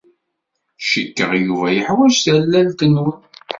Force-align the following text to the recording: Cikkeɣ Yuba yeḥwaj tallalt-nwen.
Cikkeɣ 0.89 1.31
Yuba 1.45 1.67
yeḥwaj 1.75 2.15
tallalt-nwen. 2.25 3.11